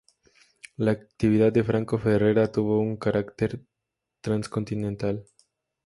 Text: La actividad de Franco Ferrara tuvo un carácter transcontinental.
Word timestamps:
La 0.77 0.89
actividad 0.93 1.53
de 1.53 1.63
Franco 1.63 1.99
Ferrara 1.99 2.51
tuvo 2.51 2.79
un 2.79 2.97
carácter 2.97 3.61
transcontinental. 4.19 5.23